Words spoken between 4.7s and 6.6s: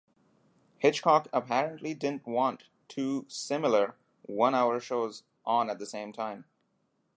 shows on at the same time.